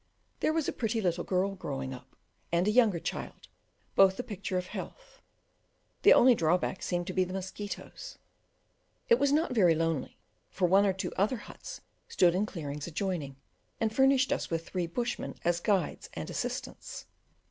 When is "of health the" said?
4.57-6.11